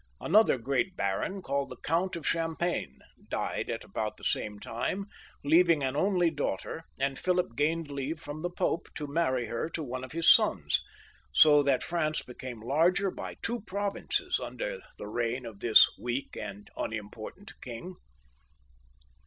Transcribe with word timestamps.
Another 0.19 0.57
great 0.57 0.95
baron 0.95 1.43
called 1.43 1.69
the 1.69 1.77
Count 1.77 2.15
of 2.15 2.25
Champagne 2.25 3.01
died 3.29 3.69
at 3.69 3.83
about 3.83 4.17
the 4.17 4.23
same 4.23 4.59
time, 4.59 5.05
leaving 5.43 5.83
an 5.83 5.95
only 5.95 6.31
daughter; 6.31 6.85
and 6.99 7.19
Philip 7.19 7.55
gained 7.55 7.91
leave 7.91 8.19
from 8.19 8.39
the 8.39 8.49
Pope 8.49 8.87
to 8.95 9.05
marry 9.05 9.45
her 9.45 9.69
to 9.69 9.83
one 9.83 10.03
of 10.03 10.11
his 10.13 10.33
sons, 10.33 10.81
so 11.31 11.61
that 11.61 11.83
France 11.83 12.23
became 12.23 12.61
larger 12.63 13.11
by 13.11 13.35
two 13.43 13.61
provinces 13.61 14.39
under 14.39 14.79
the 14.97 15.05
reign 15.07 15.45
of 15.45 15.59
this 15.59 15.87
weak 15.99 16.35
and 16.35 16.71
unimportant 16.75 17.53
king. 17.61 17.93